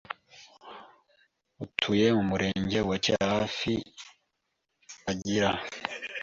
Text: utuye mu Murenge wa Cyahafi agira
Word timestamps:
utuye 1.63 2.05
mu 2.15 2.23
Murenge 2.29 2.79
wa 2.89 2.97
Cyahafi 3.03 3.73
agira 5.11 5.49